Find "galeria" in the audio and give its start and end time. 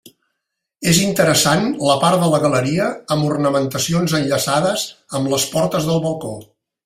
2.45-2.87